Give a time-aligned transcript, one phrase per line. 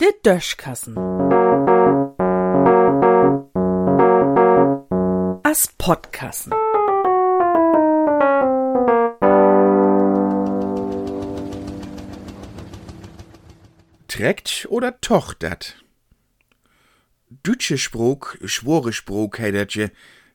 [0.00, 0.96] Der Döschkassen.
[5.42, 6.52] As Podkassen.
[14.20, 15.82] Trägt oder tochtert?
[17.30, 19.92] Dütsche Sprog, schwore Sprog, heidertje,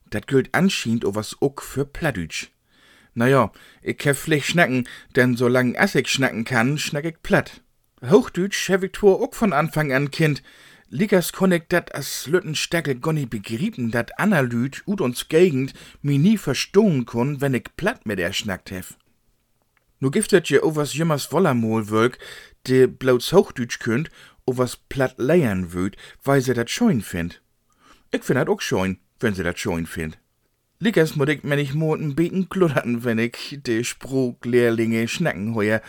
[0.10, 2.55] dat gilt anscheinend o was uck für Plattdütsch.
[3.16, 3.52] Naja,
[3.82, 7.62] ich kann vielleicht schnacken, denn solange ich schnacken kann, schnack ich platt.
[8.04, 10.44] Hochdütsch hab ich twor uck von Anfang an Kind.
[10.90, 16.38] Ligas konn ich dat as Lüttenstackel gonni begrieben, dat Analyt ut uns Gegend mi nie
[16.38, 18.98] verstohn kun, wenn ich platt mit der schnackt hef.
[20.00, 22.20] Nu giftet je o was jümmers Wollermol wölk,
[22.68, 24.12] de blauts Hochdütsch könnt,
[24.46, 27.42] o was platt leiern wöd, weil se dat scheun find.
[28.12, 30.18] Ich find dat auch scheun, wenn se dat scheun find.
[30.80, 35.82] Lickers muss ich mir nicht moten beten kluttern, wenn ich de Spruchlehrlinge schnacken heuer.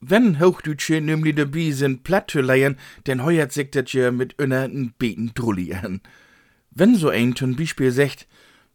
[0.00, 4.64] Wenn Hochdütsche nämlich dabei sind, platt zu leiern, denn heuert sich dat ja mit öner
[4.64, 6.00] n beten Drulli an.
[6.70, 8.26] Wenn so ein zum Beispiel sagt,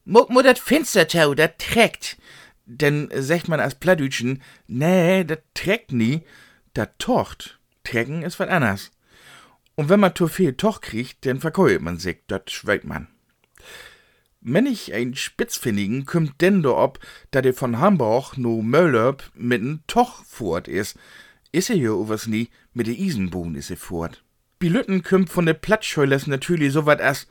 [0.05, 2.17] Muck mu dat Finstertau, dat trägt,
[2.66, 6.23] denn sagt man als Plattdütschen, nee, dat trägt nie,
[6.73, 7.59] dat tocht.
[7.83, 8.91] Trägen ist was anders.
[9.75, 13.08] Und wenn man zu viel Toch kriegt, dann verkäuert man sich, dat schweigt man.
[14.45, 16.99] Ich ein Spitzfindigen kümmt denn do ob,
[17.31, 20.95] da der von Hamburg no Möllöb mit'n Toch fort is.
[21.53, 24.21] Is er jo was nie, mit de Isenbohn is er fort.
[24.59, 27.27] Bi Lütten kümmt von de Plattscheules natürlich so wat as,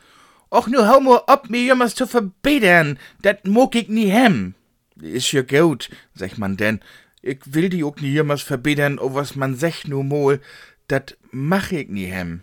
[0.52, 4.54] Och nu hau mo ob, mir jemals zu verbetern, dat mog ich nie hem.
[5.00, 6.80] Is ja gut, sag man denn.
[7.22, 10.40] Ich will die ook nie jemals verbetern, o was man sech nu mol,
[10.88, 12.42] dat mach ich nie hem.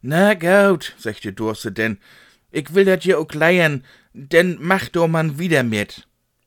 [0.00, 1.98] Na gut, sagte Durste denn,
[2.52, 6.06] ich will dat ja ook leiern, denn mach do man wieder mit.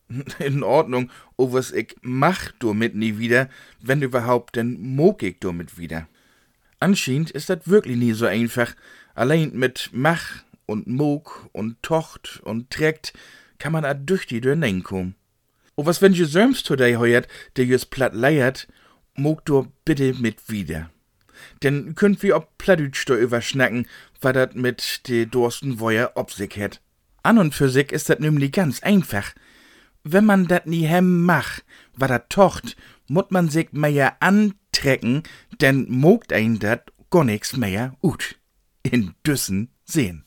[0.39, 3.49] In Ordnung, o was ich mach do mit nie wieder,
[3.81, 6.07] wenn überhaupt, denn mog ich do mit wieder.
[6.79, 8.75] Anscheinend ist dat wirklich nie so einfach.
[9.15, 13.13] Allein mit mach und mog und tocht und trägt
[13.57, 15.15] kann man a durch die Dörr kommen.
[15.75, 18.67] O was wenn je sömst today heuert, der jes platt leiert,
[19.15, 20.89] mog do bitte mit wieder.
[21.63, 23.87] Denn könnt wir ob Plattdütsch do überschnacken,
[24.21, 26.81] wa dat mit de Dursten Woyer ob sich hätt.
[27.23, 29.33] An und für sich ist dat nämlich ganz einfach.
[30.03, 31.61] Wenn man dat nie hem mach,
[31.95, 32.75] wa dat tocht,
[33.07, 35.23] mut man sich mehr antrecken,
[35.61, 38.35] denn mogt ein dat gar nix mehr ut.
[38.83, 40.25] In Düssen sehen.